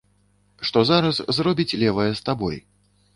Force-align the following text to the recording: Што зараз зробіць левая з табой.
Што 0.69 0.81
зараз 0.91 1.19
зробіць 1.39 1.77
левая 1.83 2.07
з 2.21 2.25
табой. 2.31 2.57